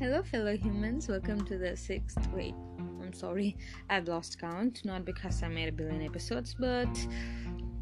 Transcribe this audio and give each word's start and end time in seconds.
Hello, 0.00 0.22
fellow 0.22 0.56
humans. 0.56 1.08
Welcome 1.08 1.44
to 1.44 1.58
the 1.58 1.76
sixth. 1.76 2.26
Wait, 2.32 2.54
I'm 3.02 3.12
sorry, 3.12 3.58
I've 3.90 4.08
lost 4.08 4.40
count. 4.40 4.82
Not 4.82 5.04
because 5.04 5.42
I 5.42 5.48
made 5.48 5.68
a 5.68 5.72
billion 5.72 6.00
episodes, 6.00 6.56
but 6.58 6.88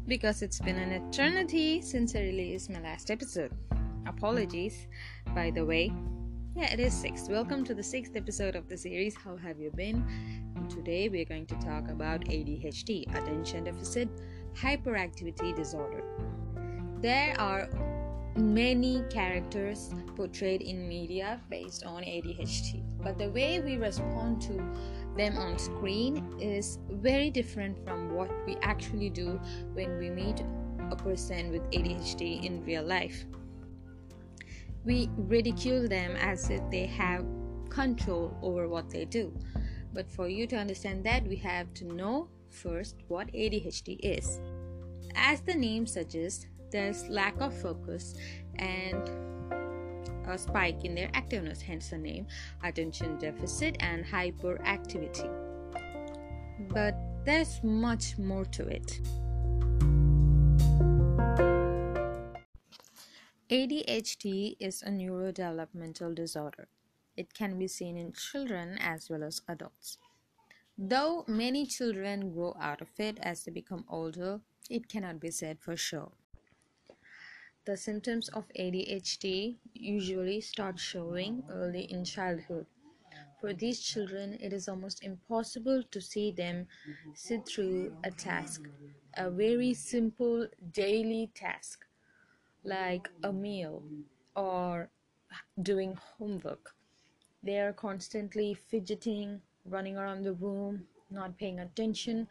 because 0.05 0.41
it's 0.41 0.59
been 0.59 0.75
an 0.75 0.91
eternity 0.91 1.81
since 1.81 2.17
I 2.17 2.19
released 2.19 2.71
my 2.71 2.81
last 2.81 3.09
episode. 3.09 3.53
Apologies, 4.05 4.87
by 5.33 5.49
the 5.49 5.63
way. 5.63 5.93
Yeah, 6.57 6.73
it 6.73 6.81
is 6.81 6.93
sixth. 6.93 7.29
Welcome 7.29 7.63
to 7.63 7.73
the 7.73 7.83
sixth 7.83 8.17
episode 8.17 8.57
of 8.57 8.67
the 8.67 8.75
series. 8.75 9.15
How 9.15 9.37
have 9.37 9.57
you 9.57 9.71
been? 9.71 10.03
Today 10.67 11.07
we're 11.07 11.23
going 11.23 11.45
to 11.45 11.55
talk 11.55 11.87
about 11.87 12.25
ADHD, 12.25 13.07
Attention 13.15 13.63
Deficit 13.63 14.09
Hyperactivity 14.55 15.55
Disorder. 15.55 16.03
There 16.99 17.33
are 17.39 17.69
many 18.35 19.03
characters 19.09 19.93
portrayed 20.15 20.61
in 20.61 20.87
media 20.87 21.41
based 21.49 21.85
on 21.85 22.03
ADHD, 22.03 22.83
but 23.01 23.17
the 23.17 23.29
way 23.29 23.59
we 23.59 23.77
respond 23.77 24.41
to 24.43 24.53
them 25.17 25.37
on 25.37 25.57
screen 25.57 26.35
is 26.39 26.79
very 26.89 27.29
different 27.29 27.83
from 27.85 28.13
what 28.13 28.29
we 28.45 28.55
actually 28.61 29.09
do 29.09 29.39
when 29.73 29.97
we 29.97 30.09
meet 30.09 30.43
a 30.91 30.95
person 30.95 31.51
with 31.51 31.61
ADHD 31.71 32.43
in 32.45 32.63
real 32.63 32.83
life. 32.83 33.25
We 34.85 35.09
ridicule 35.17 35.87
them 35.87 36.15
as 36.15 36.49
if 36.49 36.61
they 36.71 36.85
have 36.85 37.25
control 37.69 38.37
over 38.41 38.67
what 38.67 38.89
they 38.89 39.05
do. 39.05 39.33
But 39.93 40.09
for 40.09 40.27
you 40.27 40.47
to 40.47 40.55
understand 40.55 41.03
that, 41.05 41.27
we 41.27 41.35
have 41.37 41.73
to 41.75 41.85
know 41.85 42.29
first 42.49 42.95
what 43.07 43.31
ADHD 43.33 43.99
is. 44.01 44.39
As 45.15 45.41
the 45.41 45.55
name 45.55 45.85
suggests, 45.85 46.45
there's 46.71 47.07
lack 47.09 47.39
of 47.39 47.53
focus 47.53 48.15
and 48.55 49.09
a 50.27 50.37
spike 50.37 50.85
in 50.85 50.93
their 50.93 51.07
activeness, 51.09 51.61
hence 51.61 51.89
the 51.89 51.97
name 51.97 52.27
attention 52.63 53.17
deficit 53.17 53.75
and 53.79 54.05
hyperactivity. 54.05 55.29
But 56.69 56.95
there's 57.25 57.63
much 57.63 58.17
more 58.17 58.45
to 58.45 58.67
it. 58.67 58.99
ADHD 63.49 64.55
is 64.59 64.83
a 64.83 64.89
neurodevelopmental 64.89 66.13
disorder. 66.13 66.67
It 67.17 67.33
can 67.33 67.57
be 67.57 67.67
seen 67.67 67.97
in 67.97 68.13
children 68.13 68.77
as 68.79 69.09
well 69.09 69.23
as 69.23 69.41
adults. 69.47 69.97
Though 70.77 71.25
many 71.27 71.65
children 71.65 72.31
grow 72.31 72.55
out 72.61 72.81
of 72.81 72.89
it 72.99 73.17
as 73.21 73.43
they 73.43 73.51
become 73.51 73.85
older, 73.89 74.41
it 74.69 74.87
cannot 74.87 75.19
be 75.19 75.31
said 75.31 75.57
for 75.59 75.75
sure. 75.75 76.11
The 77.69 77.77
symptoms 77.77 78.29
of 78.29 78.47
ADHD 78.57 79.57
usually 79.75 80.41
start 80.41 80.79
showing 80.79 81.43
early 81.51 81.81
in 81.81 82.03
childhood. 82.03 82.65
For 83.39 83.53
these 83.53 83.79
children, 83.79 84.39
it 84.41 84.53
is 84.53 84.67
almost 84.67 85.03
impossible 85.03 85.83
to 85.91 86.01
see 86.01 86.31
them 86.31 86.65
sit 87.13 87.47
through 87.47 87.95
a 88.03 88.09
task, 88.09 88.67
a 89.13 89.29
very 89.29 89.75
simple 89.75 90.47
daily 90.71 91.29
task 91.35 91.85
like 92.63 93.07
a 93.21 93.31
meal 93.31 93.83
or 94.35 94.89
doing 95.61 95.95
homework. 96.17 96.73
They 97.43 97.59
are 97.59 97.73
constantly 97.73 98.55
fidgeting, 98.55 99.43
running 99.63 99.95
around 99.95 100.23
the 100.23 100.33
room, 100.33 100.87
not 101.11 101.37
paying 101.37 101.59
attention 101.59 102.29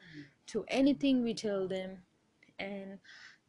to 0.49 0.65
anything 0.67 1.23
we 1.23 1.33
tell 1.33 1.69
them, 1.69 1.99
and 2.59 2.99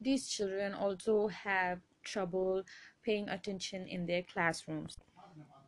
these 0.02 0.28
children 0.28 0.74
also 0.74 1.28
have 1.28 1.80
trouble 2.04 2.64
paying 3.04 3.30
attention 3.30 3.88
in 3.88 4.06
their 4.06 4.24
classrooms. 4.24 4.98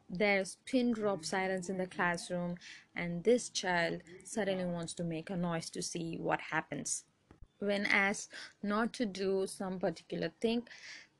There's 0.09 0.57
pin 0.65 0.91
drop 0.91 1.23
silence 1.25 1.69
in 1.69 1.77
the 1.77 1.87
classroom, 1.87 2.57
and 2.95 3.23
this 3.23 3.49
child 3.49 4.01
suddenly 4.25 4.65
wants 4.65 4.93
to 4.95 5.03
make 5.03 5.29
a 5.29 5.37
noise 5.37 5.69
to 5.71 5.81
see 5.81 6.17
what 6.17 6.41
happens. 6.41 7.05
When 7.59 7.85
asked 7.85 8.31
not 8.61 8.93
to 8.93 9.05
do 9.05 9.47
some 9.47 9.79
particular 9.79 10.31
thing, 10.41 10.67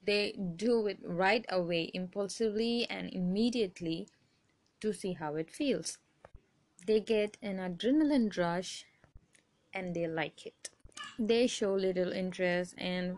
they 0.04 0.34
do 0.56 0.88
it 0.88 1.00
right 1.04 1.46
away, 1.50 1.92
impulsively 1.94 2.88
and 2.90 3.14
immediately 3.14 4.08
to 4.82 4.94
see 4.94 5.14
how 5.14 5.36
it 5.36 5.52
feels. 5.52 6.00
They 6.86 7.00
get 7.00 7.38
an 7.42 7.58
adrenaline 7.58 8.36
rush 8.38 8.86
and 9.74 9.96
they 9.96 10.08
like 10.08 10.46
it. 10.46 10.70
They 11.22 11.46
show 11.46 11.76
little 11.76 12.12
interest 12.12 12.74
in 12.80 13.18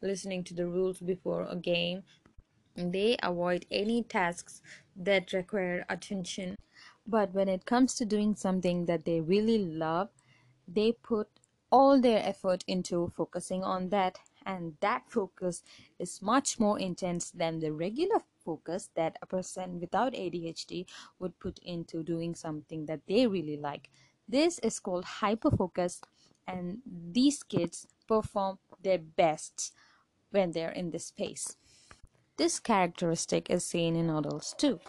listening 0.00 0.42
to 0.44 0.54
the 0.54 0.66
rules 0.66 1.00
before 1.00 1.44
a 1.44 1.54
game. 1.54 2.02
They 2.74 3.18
avoid 3.22 3.66
any 3.70 4.02
tasks 4.02 4.62
that 4.96 5.34
require 5.34 5.84
attention. 5.88 6.56
But 7.06 7.34
when 7.34 7.48
it 7.50 7.66
comes 7.66 7.94
to 7.96 8.06
doing 8.06 8.34
something 8.36 8.86
that 8.86 9.04
they 9.04 9.20
really 9.20 9.58
love, 9.58 10.08
they 10.66 10.92
put 10.92 11.28
all 11.70 12.00
their 12.00 12.26
effort 12.26 12.64
into 12.66 13.12
focusing 13.14 13.62
on 13.62 13.90
that 13.90 14.18
and 14.46 14.76
that 14.80 15.10
focus 15.10 15.62
is 15.98 16.22
much 16.22 16.58
more 16.58 16.78
intense 16.78 17.30
than 17.30 17.60
the 17.60 17.72
regular 17.72 18.20
focus 18.44 18.88
that 18.94 19.18
a 19.20 19.26
person 19.26 19.78
without 19.78 20.14
ADHD 20.14 20.86
would 21.18 21.38
put 21.38 21.58
into 21.58 22.02
doing 22.02 22.34
something 22.34 22.86
that 22.86 23.06
they 23.06 23.26
really 23.26 23.58
like. 23.58 23.90
This 24.26 24.58
is 24.60 24.80
called 24.80 25.04
hyperfocus, 25.04 26.00
and 26.46 26.78
these 26.86 27.42
kids 27.42 27.86
perform 28.08 28.58
their 28.82 28.98
best 28.98 29.72
when 30.30 30.52
they're 30.52 30.70
in 30.70 30.90
this 30.90 31.06
space. 31.06 31.56
This 32.36 32.58
characteristic 32.58 33.50
is 33.50 33.64
seen 33.64 33.94
in 33.94 34.10
adults 34.10 34.54
too. 34.56 34.80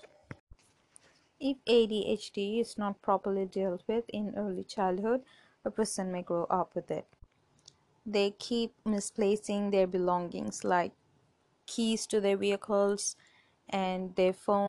If 1.39 1.57
ADHD 1.67 2.61
is 2.61 2.77
not 2.77 3.01
properly 3.01 3.45
dealt 3.45 3.83
with 3.87 4.05
in 4.07 4.33
early 4.37 4.63
childhood, 4.63 5.23
a 5.65 5.71
person 5.71 6.11
may 6.11 6.21
grow 6.21 6.45
up 6.45 6.73
with 6.73 6.89
it. 6.89 7.05
They 8.05 8.31
keep 8.31 8.73
misplacing 8.85 9.71
their 9.71 9.87
belongings 9.87 10.63
like 10.63 10.93
keys 11.65 12.05
to 12.07 12.19
their 12.19 12.37
vehicles 12.37 13.15
and 13.69 14.15
their 14.15 14.33
phone. 14.33 14.67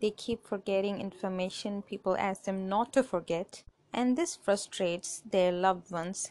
They 0.00 0.10
keep 0.10 0.46
forgetting 0.46 1.00
information 1.00 1.82
people 1.82 2.16
ask 2.16 2.44
them 2.44 2.68
not 2.68 2.92
to 2.94 3.02
forget, 3.02 3.62
and 3.92 4.16
this 4.16 4.36
frustrates 4.36 5.22
their 5.30 5.52
loved 5.52 5.90
ones 5.90 6.30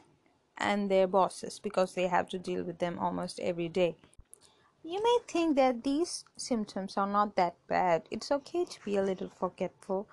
and 0.58 0.90
their 0.90 1.08
bosses 1.08 1.60
because 1.60 1.94
they 1.94 2.08
have 2.08 2.28
to 2.30 2.40
deal 2.40 2.64
with 2.64 2.80
them 2.80 3.00
almost 3.00 3.40
every 3.40 3.70
day. 3.70 3.96
You 4.84 5.02
may 5.04 5.18
think 5.28 5.56
that 5.58 5.84
these 5.84 6.24
symptoms 6.38 6.96
are 6.98 7.08
not 7.08 7.36
that 7.36 7.56
bad. 7.68 8.04
It's 8.10 8.32
okay 8.32 8.66
to 8.66 8.86
be 8.86 8.96
a 8.96 9.04
little 9.04 9.30
forgetful, 9.30 10.08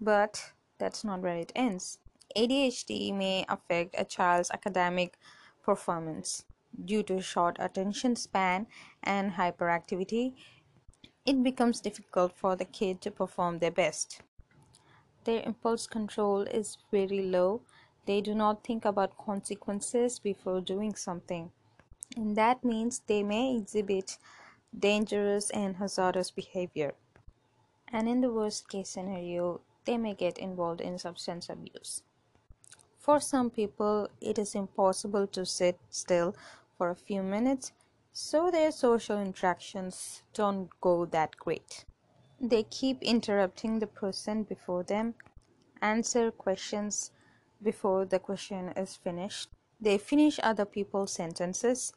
but 0.00 0.52
that's 0.78 1.04
not 1.04 1.20
where 1.20 1.36
it 1.36 1.52
ends. 1.54 1.98
ADHD 2.36 3.12
may 3.12 3.44
affect 3.48 3.94
a 3.98 4.04
child's 4.04 4.50
academic 4.50 5.18
performance. 5.62 6.44
Due 6.84 7.02
to 7.04 7.20
short 7.20 7.56
attention 7.60 8.16
span 8.16 8.66
and 9.02 9.32
hyperactivity, 9.32 10.34
it 11.26 11.42
becomes 11.42 11.80
difficult 11.80 12.32
for 12.36 12.56
the 12.56 12.64
kid 12.64 13.00
to 13.00 13.10
perform 13.10 13.58
their 13.58 13.70
best. 13.70 14.22
Their 15.24 15.42
impulse 15.44 15.86
control 15.86 16.42
is 16.42 16.78
very 16.90 17.22
low. 17.22 17.62
They 18.06 18.20
do 18.20 18.34
not 18.34 18.62
think 18.62 18.84
about 18.84 19.16
consequences 19.16 20.18
before 20.18 20.60
doing 20.60 20.94
something. 20.94 21.50
And 22.16 22.36
that 22.36 22.64
means 22.64 23.00
they 23.06 23.22
may 23.22 23.56
exhibit 23.56 24.18
dangerous 24.78 25.50
and 25.50 25.76
hazardous 25.76 26.30
behavior. 26.30 26.94
And 27.88 28.08
in 28.08 28.20
the 28.20 28.30
worst 28.30 28.68
case 28.68 28.90
scenario, 28.90 29.60
they 29.84 29.96
may 29.96 30.14
get 30.14 30.38
involved 30.38 30.80
in 30.80 30.98
substance 30.98 31.48
abuse. 31.48 32.02
For 32.98 33.20
some 33.20 33.50
people, 33.50 34.08
it 34.20 34.38
is 34.38 34.54
impossible 34.54 35.26
to 35.28 35.44
sit 35.44 35.78
still 35.90 36.34
for 36.76 36.90
a 36.90 36.96
few 36.96 37.22
minutes, 37.22 37.72
so 38.12 38.50
their 38.50 38.72
social 38.72 39.18
interactions 39.18 40.22
don't 40.32 40.68
go 40.80 41.04
that 41.06 41.36
great. 41.36 41.84
They 42.44 42.64
keep 42.64 43.02
interrupting 43.02 43.78
the 43.78 43.86
person 43.86 44.42
before 44.42 44.82
them, 44.82 45.14
answer 45.80 46.30
questions 46.30 47.10
before 47.62 48.04
the 48.04 48.18
question 48.18 48.68
is 48.76 48.96
finished. 48.96 49.48
They 49.80 49.96
finish 49.96 50.38
other 50.42 50.66
people's 50.66 51.10
sentences, 51.10 51.94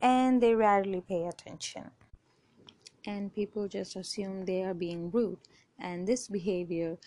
and 0.00 0.42
they 0.42 0.56
rarely 0.56 1.02
pay 1.02 1.24
attention. 1.26 1.92
And 3.06 3.32
people 3.32 3.68
just 3.68 3.94
assume 3.94 4.44
they 4.44 4.64
are 4.64 4.74
being 4.74 5.12
rude, 5.12 5.38
and 5.78 6.04
this 6.04 6.26
behavior 6.26 6.98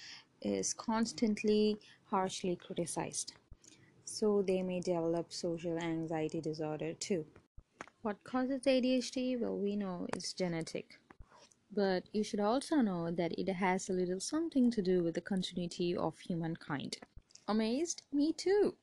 is 0.42 0.74
constantly 0.74 1.80
harshly 2.06 2.56
criticized. 2.56 3.34
So 4.06 4.42
they 4.42 4.62
may 4.62 4.80
develop 4.80 5.34
social 5.34 5.78
anxiety 5.78 6.40
disorder 6.40 6.94
too. 6.94 7.26
What 8.04 8.24
causes 8.24 8.62
ADHD? 8.62 9.38
Well, 9.38 9.58
we 9.58 9.76
know 9.76 10.08
it's 10.14 10.32
genetic. 10.32 10.98
But 11.72 12.10
you 12.12 12.24
should 12.24 12.40
also 12.40 12.78
know 12.78 13.12
that 13.12 13.38
it 13.38 13.48
has 13.48 13.90
a 13.90 13.94
little 13.94 14.20
something 14.20 14.72
to 14.72 14.82
do 14.82 15.04
with 15.04 15.14
the 15.16 15.22
continuity 15.22 15.96
of 15.96 16.18
humankind. 16.20 16.98
Amazed? 17.48 18.02
Me 18.12 18.34
too. 18.34 18.76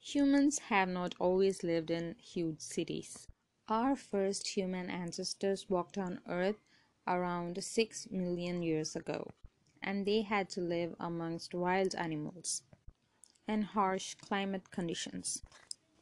Humans 0.00 0.58
have 0.70 0.88
not 0.88 1.14
always 1.20 1.62
lived 1.62 1.90
in 1.90 2.16
huge 2.18 2.60
cities. 2.60 3.28
Our 3.68 3.94
first 3.94 4.48
human 4.48 4.88
ancestors 4.88 5.68
walked 5.68 5.98
on 5.98 6.20
Earth 6.28 6.64
around 7.06 7.62
6 7.62 8.08
million 8.10 8.62
years 8.62 8.96
ago, 8.96 9.30
and 9.82 10.06
they 10.06 10.22
had 10.22 10.48
to 10.50 10.60
live 10.60 10.94
amongst 10.98 11.54
wild 11.54 11.94
animals 11.94 12.62
and 13.46 13.64
harsh 13.64 14.14
climate 14.14 14.70
conditions. 14.70 15.42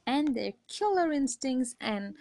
And 0.07 0.37
their 0.37 0.53
killer 0.69 1.13
instincts 1.13 1.75
and 1.81 2.15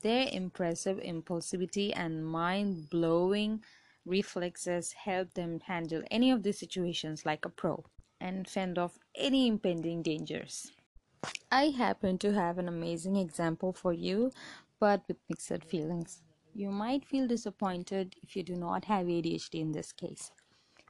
their 0.00 0.28
impressive 0.30 0.98
impulsivity 0.98 1.92
and 1.94 2.26
mind 2.26 2.88
blowing 2.90 3.62
reflexes 4.06 4.92
help 4.92 5.34
them 5.34 5.60
handle 5.60 6.02
any 6.10 6.30
of 6.30 6.42
these 6.42 6.58
situations 6.58 7.26
like 7.26 7.44
a 7.44 7.48
pro 7.48 7.84
and 8.20 8.48
fend 8.48 8.78
off 8.78 8.98
any 9.14 9.46
impending 9.46 10.02
dangers. 10.02 10.72
I 11.50 11.70
happen 11.70 12.18
to 12.18 12.32
have 12.32 12.58
an 12.58 12.68
amazing 12.68 13.16
example 13.16 13.72
for 13.72 13.92
you, 13.92 14.30
but 14.78 15.02
with 15.08 15.16
mixed 15.28 15.64
feelings. 15.64 16.22
You 16.54 16.70
might 16.70 17.04
feel 17.04 17.26
disappointed 17.26 18.16
if 18.22 18.34
you 18.36 18.42
do 18.42 18.56
not 18.56 18.84
have 18.86 19.06
ADHD 19.06 19.60
in 19.60 19.72
this 19.72 19.92
case. 19.92 20.30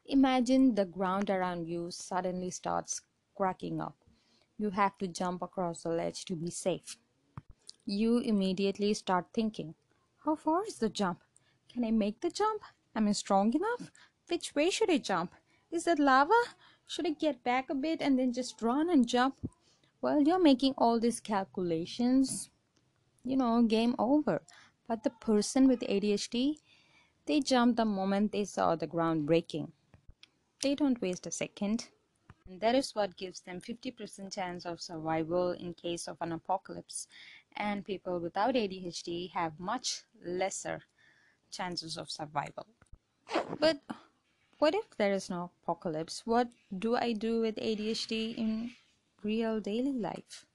Imagine 0.07 0.75
the 0.75 0.85
ground 0.85 1.29
around 1.29 1.67
you 1.67 1.91
suddenly 1.91 2.51
starts 2.51 3.03
cracking 3.37 3.81
up. 3.81 3.97
You 4.59 4.71
have 4.71 4.97
to 4.99 5.07
jump 5.07 5.43
across 5.43 5.83
the 5.83 5.91
ledge 5.91 6.25
to 6.27 6.37
be 6.37 6.51
safe. 6.51 6.97
You 7.91 8.19
immediately 8.19 8.93
start 8.93 9.29
thinking, 9.33 9.75
How 10.23 10.35
far 10.35 10.63
is 10.67 10.77
the 10.77 10.91
jump? 10.91 11.23
Can 11.73 11.87
I 11.87 11.91
make 11.91 12.21
the 12.21 12.29
jump? 12.29 12.61
Am 12.95 13.09
I 13.09 13.13
strong 13.13 13.55
enough? 13.55 13.91
Which 14.27 14.55
way 14.55 14.69
should 14.69 14.91
I 14.91 14.99
jump? 14.99 15.33
Is 15.71 15.85
that 15.85 15.99
lava? 15.99 16.39
Should 16.87 17.07
I 17.07 17.13
get 17.13 17.43
back 17.43 17.71
a 17.71 17.75
bit 17.75 18.03
and 18.03 18.19
then 18.19 18.35
just 18.35 18.61
run 18.61 18.91
and 18.91 19.09
jump? 19.09 19.37
While 20.01 20.21
you're 20.21 20.39
making 20.39 20.75
all 20.77 21.01
these 21.01 21.19
calculations, 21.19 22.51
you 23.25 23.39
know, 23.39 23.63
game 23.63 23.95
over. 23.99 24.43
But 24.87 25.03
the 25.03 25.09
person 25.09 25.67
with 25.67 25.81
ADHD, 25.81 26.57
they 27.25 27.41
jump 27.41 27.79
the 27.79 27.87
moment 27.87 28.33
they 28.33 28.45
saw 28.45 28.77
the 28.77 28.87
ground 28.87 29.25
breaking. 29.25 29.73
They 30.63 30.75
don't 30.75 31.01
waste 31.01 31.27
a 31.27 31.31
second. 31.31 31.89
And 32.49 32.61
that 32.63 32.75
is 32.75 32.95
what 32.95 33.17
gives 33.19 33.41
them 33.41 33.61
50% 33.61 34.33
chance 34.35 34.65
of 34.65 34.81
survival 34.81 35.51
in 35.53 35.75
case 35.75 36.09
of 36.09 36.17
an 36.23 36.33
apocalypse. 36.33 37.07
And 37.59 37.85
people 37.85 38.21
without 38.21 38.55
ADHD 38.55 39.33
have 39.33 39.59
much 39.59 40.05
lesser 40.25 40.83
chances 41.51 41.99
of 41.99 42.11
survival. 42.11 42.67
But 43.61 43.79
what 44.59 44.75
if 44.75 44.97
there 44.97 45.13
is 45.13 45.29
no 45.29 45.51
apocalypse? 45.63 46.23
What 46.25 46.49
do 46.79 46.97
I 46.97 47.13
do 47.13 47.41
with 47.41 47.57
ADHD 47.57 48.39
in 48.39 48.71
real 49.23 49.61
daily 49.61 49.93
life. 49.93 50.47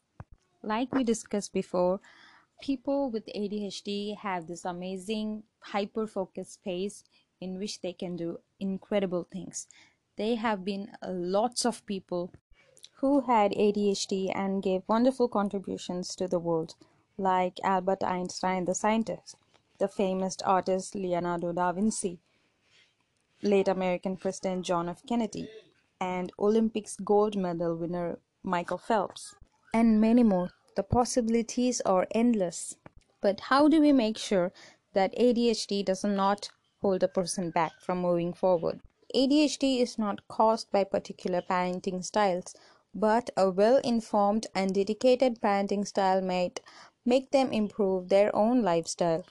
Like 0.61 0.93
we 0.93 1.03
discussed 1.03 1.53
before, 1.53 1.99
people 2.61 3.09
with 3.09 3.25
ADHD 3.35 4.17
have 4.17 4.47
this 4.47 4.65
amazing 4.65 5.43
hyper 5.59 6.07
focused 6.07 6.53
space 6.53 7.03
in 7.41 7.59
which 7.59 7.81
they 7.81 7.93
can 7.93 8.15
do 8.15 8.39
incredible 8.59 9.27
things. 9.31 9.67
There 10.17 10.37
have 10.37 10.63
been 10.63 10.91
lots 11.05 11.65
of 11.65 11.85
people 11.85 12.31
who 12.97 13.21
had 13.21 13.51
ADHD 13.51 14.31
and 14.33 14.63
gave 14.63 14.83
wonderful 14.87 15.27
contributions 15.27 16.15
to 16.15 16.27
the 16.27 16.39
world, 16.39 16.75
like 17.17 17.59
Albert 17.63 18.03
Einstein, 18.03 18.65
the 18.65 18.75
scientist, 18.75 19.35
the 19.77 19.87
famous 19.87 20.37
artist 20.45 20.95
Leonardo 20.95 21.51
da 21.53 21.71
Vinci, 21.71 22.19
late 23.41 23.67
American 23.67 24.17
President 24.17 24.65
John 24.65 24.89
F. 24.89 25.03
Kennedy, 25.07 25.49
and 25.99 26.31
Olympics 26.39 26.95
gold 26.97 27.35
medal 27.35 27.75
winner 27.75 28.19
Michael 28.43 28.77
Phelps, 28.77 29.35
and 29.73 30.01
many 30.01 30.23
more. 30.23 30.49
The 30.75 30.83
possibilities 30.83 31.81
are 31.81 32.07
endless. 32.11 32.75
But 33.21 33.39
how 33.41 33.67
do 33.67 33.79
we 33.79 33.93
make 33.93 34.17
sure 34.17 34.51
that 34.93 35.15
ADHD 35.15 35.85
does 35.85 36.03
not 36.03 36.49
hold 36.81 37.03
a 37.03 37.07
person 37.07 37.51
back 37.51 37.79
from 37.79 38.01
moving 38.01 38.33
forward? 38.33 38.81
ADHD 39.15 39.79
is 39.79 39.99
not 39.99 40.27
caused 40.27 40.71
by 40.71 40.83
particular 40.83 41.41
parenting 41.41 42.03
styles, 42.03 42.55
but 42.95 43.29
a 43.37 43.49
well 43.49 43.77
informed 43.77 44.47
and 44.55 44.73
dedicated 44.73 45.39
parenting 45.39 45.87
style 45.87 46.21
might 46.21 46.59
make 47.05 47.31
them 47.31 47.51
improve 47.51 48.09
their 48.09 48.35
own 48.35 48.61
lifestyle. 48.61 49.25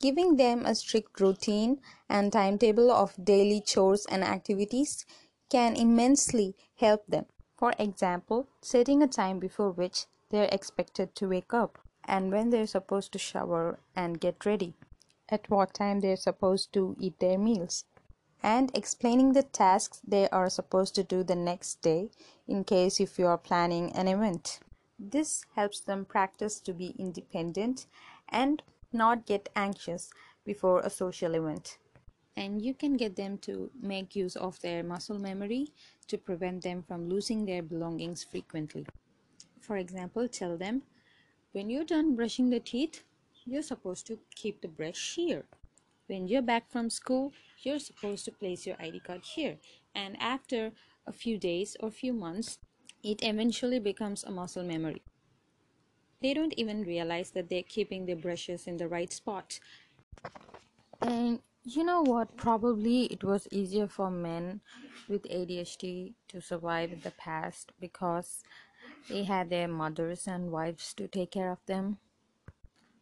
Giving 0.00 0.36
them 0.36 0.66
a 0.66 0.74
strict 0.74 1.20
routine 1.20 1.80
and 2.08 2.32
timetable 2.32 2.90
of 2.90 3.14
daily 3.22 3.60
chores 3.60 4.06
and 4.06 4.22
activities 4.22 5.06
can 5.50 5.74
immensely 5.76 6.54
help 6.76 7.06
them. 7.06 7.26
For 7.56 7.72
example, 7.78 8.48
setting 8.60 9.02
a 9.02 9.06
time 9.08 9.38
before 9.38 9.70
which 9.70 10.06
they 10.30 10.40
are 10.40 10.48
expected 10.52 11.14
to 11.16 11.28
wake 11.28 11.54
up 11.54 11.78
and 12.04 12.30
when 12.30 12.50
they're 12.50 12.66
supposed 12.66 13.12
to 13.12 13.18
shower 13.18 13.78
and 13.94 14.20
get 14.20 14.44
ready, 14.46 14.74
at 15.28 15.50
what 15.50 15.74
time 15.74 16.00
they're 16.00 16.16
supposed 16.16 16.72
to 16.72 16.96
eat 17.00 17.18
their 17.18 17.38
meals, 17.38 17.84
and 18.42 18.70
explaining 18.76 19.32
the 19.32 19.42
tasks 19.42 20.00
they 20.06 20.28
are 20.28 20.48
supposed 20.50 20.94
to 20.94 21.02
do 21.02 21.24
the 21.24 21.34
next 21.34 21.82
day 21.82 22.10
in 22.46 22.62
case 22.62 23.00
if 23.00 23.18
you 23.18 23.26
are 23.26 23.38
planning 23.38 23.90
an 23.92 24.06
event. 24.06 24.60
This 24.98 25.44
helps 25.54 25.80
them 25.80 26.04
practice 26.04 26.60
to 26.60 26.72
be 26.72 26.94
independent 26.98 27.86
and 28.28 28.62
not 28.92 29.26
get 29.26 29.48
anxious 29.54 30.10
before 30.44 30.80
a 30.80 30.90
social 30.90 31.34
event 31.34 31.78
and 32.36 32.62
you 32.62 32.74
can 32.74 32.96
get 32.96 33.16
them 33.16 33.38
to 33.38 33.70
make 33.80 34.14
use 34.14 34.36
of 34.36 34.60
their 34.60 34.82
muscle 34.82 35.18
memory 35.18 35.68
to 36.06 36.18
prevent 36.18 36.62
them 36.62 36.82
from 36.82 37.08
losing 37.08 37.46
their 37.46 37.62
belongings 37.62 38.22
frequently. 38.22 38.86
For 39.60 39.78
example, 39.78 40.28
tell 40.28 40.56
them 40.56 40.82
when 41.52 41.70
you're 41.70 41.84
done 41.84 42.14
brushing 42.14 42.50
the 42.50 42.60
teeth, 42.60 43.02
you're 43.46 43.62
supposed 43.62 44.06
to 44.08 44.18
keep 44.34 44.60
the 44.60 44.68
brush 44.68 45.14
here. 45.14 45.44
When 46.08 46.28
you're 46.28 46.42
back 46.42 46.70
from 46.70 46.90
school, 46.90 47.32
you're 47.62 47.78
supposed 47.78 48.24
to 48.26 48.32
place 48.32 48.66
your 48.66 48.76
ID 48.78 49.00
card 49.00 49.22
here. 49.24 49.56
And 49.94 50.20
after 50.20 50.72
a 51.06 51.12
few 51.12 51.38
days 51.38 51.76
or 51.80 51.90
few 51.90 52.12
months, 52.12 52.58
it 53.02 53.22
eventually 53.22 53.78
becomes 53.78 54.24
a 54.24 54.30
muscle 54.30 54.64
memory. 54.64 55.02
They 56.22 56.34
don't 56.34 56.54
even 56.56 56.82
realize 56.82 57.30
that 57.32 57.48
they're 57.48 57.62
keeping 57.62 58.06
their 58.06 58.16
brushes 58.16 58.66
in 58.66 58.76
the 58.78 58.88
right 58.88 59.12
spot. 59.12 59.60
And 61.00 61.40
you 61.62 61.84
know 61.84 62.02
what? 62.02 62.36
Probably 62.36 63.04
it 63.04 63.22
was 63.22 63.48
easier 63.50 63.86
for 63.86 64.10
men 64.10 64.60
with 65.08 65.24
ADHD 65.24 66.14
to 66.28 66.40
survive 66.40 66.92
in 66.92 67.00
the 67.00 67.10
past 67.12 67.72
because 67.80 68.42
they 69.08 69.24
had 69.24 69.50
their 69.50 69.68
mothers 69.68 70.26
and 70.26 70.50
wives 70.50 70.94
to 70.94 71.06
take 71.08 71.32
care 71.32 71.50
of 71.50 71.64
them. 71.66 71.98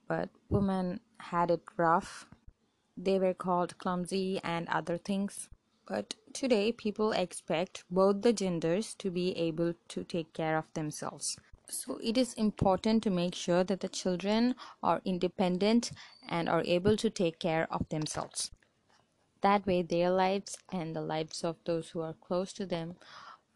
But 0.08 0.31
women 0.49 1.00
had 1.19 1.50
it 1.50 1.62
rough. 1.76 2.26
They 2.96 3.19
were 3.19 3.35
called 3.35 3.79
clumsy 3.79 4.41
and 4.43 4.69
other 4.69 4.98
things. 4.98 5.48
But 5.86 6.14
today, 6.32 6.72
people 6.72 7.12
expect 7.12 7.84
both 7.91 8.22
the 8.22 8.32
genders 8.32 8.94
to 8.94 9.10
be 9.10 9.36
able 9.36 9.74
to 9.88 10.05
take 10.05 10.32
care 10.32 10.56
of 10.56 10.72
themselves. 10.74 11.36
So, 11.69 11.98
it 12.03 12.17
is 12.17 12.34
important 12.34 13.03
to 13.03 13.10
make 13.10 13.34
sure 13.34 13.64
that 13.64 13.81
the 13.81 13.88
children 13.88 14.55
are 14.82 15.03
independent 15.05 15.93
and 16.29 16.48
are 16.48 16.62
able 16.64 16.96
to 16.96 17.10
take 17.10 17.38
care 17.38 17.67
of 17.70 17.88
themselves. 17.88 18.50
That 19.43 19.67
way, 19.67 19.82
their 19.82 20.10
lives 20.10 20.56
and 20.72 20.96
the 20.96 21.03
lives 21.03 21.44
of 21.44 21.56
those 21.64 21.91
who 21.91 22.00
are 22.00 22.14
close 22.14 22.53
to 22.55 22.64
them 22.64 22.96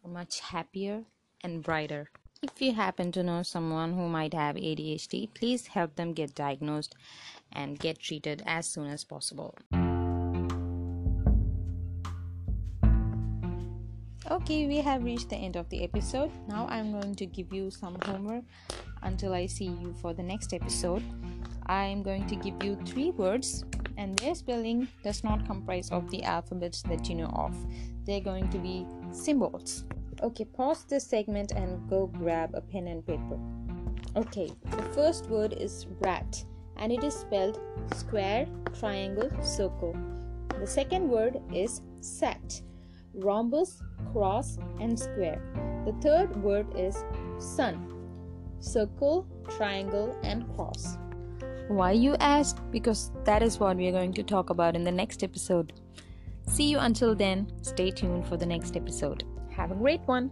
are 0.04 0.10
much 0.10 0.40
happier 0.40 1.04
and 1.42 1.62
brighter. 1.62 2.10
If 2.42 2.60
you 2.60 2.74
happen 2.74 3.10
to 3.12 3.22
know 3.22 3.42
someone 3.42 3.94
who 3.94 4.08
might 4.08 4.34
have 4.34 4.56
ADHD, 4.56 5.32
please 5.34 5.68
help 5.68 5.96
them 5.96 6.12
get 6.12 6.34
diagnosed 6.34 6.94
and 7.50 7.78
get 7.78 7.98
treated 7.98 8.42
as 8.46 8.66
soon 8.68 8.86
as 8.86 9.02
possible. 9.02 9.56
Okay, 14.30 14.66
we 14.66 14.76
have 14.76 15.04
reached 15.04 15.30
the 15.30 15.36
end 15.36 15.56
of 15.56 15.70
the 15.70 15.82
episode. 15.82 16.30
Now 16.48 16.66
I'm 16.68 16.92
going 16.92 17.14
to 17.14 17.24
give 17.24 17.50
you 17.50 17.70
some 17.70 17.96
homework 18.04 18.44
until 19.02 19.32
I 19.32 19.46
see 19.46 19.64
you 19.64 19.94
for 20.02 20.12
the 20.12 20.22
next 20.22 20.52
episode. 20.52 21.02
I'm 21.64 22.02
going 22.02 22.26
to 22.26 22.36
give 22.36 22.62
you 22.62 22.76
three 22.84 23.10
words 23.12 23.64
and 23.96 24.18
their 24.18 24.34
spelling 24.34 24.86
does 25.02 25.24
not 25.24 25.46
comprise 25.46 25.90
of 25.90 26.10
the 26.10 26.22
alphabets 26.24 26.82
that 26.82 27.08
you 27.08 27.14
know 27.14 27.32
of. 27.34 27.56
They're 28.04 28.20
going 28.20 28.50
to 28.50 28.58
be 28.58 28.86
symbols. 29.12 29.84
Okay, 30.22 30.44
pause 30.44 30.84
this 30.84 31.06
segment 31.06 31.52
and 31.52 31.88
go 31.88 32.08
grab 32.08 32.50
a 32.52 32.60
pen 32.60 32.86
and 32.88 33.06
paper. 33.06 33.38
Okay, 34.14 34.50
the 34.70 34.82
first 34.94 35.24
word 35.30 35.54
is 35.54 35.86
rat 36.00 36.44
and 36.76 36.92
it 36.92 37.02
is 37.02 37.14
spelled 37.14 37.60
square, 37.94 38.46
triangle, 38.78 39.30
circle. 39.42 39.96
The 40.60 40.66
second 40.66 41.08
word 41.08 41.40
is 41.50 41.80
set, 42.02 42.60
rhombus, 43.18 43.82
cross, 44.12 44.58
and 44.80 44.98
square. 44.98 45.40
The 45.84 45.92
third 46.00 46.36
word 46.42 46.66
is 46.76 47.04
sun, 47.38 47.94
circle, 48.60 49.26
triangle, 49.56 50.16
and 50.22 50.46
cross. 50.54 50.98
Why 51.68 51.92
you 51.92 52.16
ask? 52.20 52.56
Because 52.70 53.12
that 53.24 53.42
is 53.42 53.58
what 53.58 53.76
we 53.76 53.88
are 53.88 53.92
going 53.92 54.14
to 54.14 54.22
talk 54.22 54.50
about 54.50 54.74
in 54.74 54.84
the 54.84 54.92
next 54.92 55.22
episode. 55.22 55.74
See 56.46 56.70
you 56.70 56.78
until 56.78 57.14
then. 57.14 57.52
Stay 57.62 57.90
tuned 57.90 58.26
for 58.26 58.36
the 58.36 58.46
next 58.46 58.76
episode. 58.76 59.24
Have 59.50 59.70
a 59.70 59.74
great 59.74 60.00
one. 60.06 60.30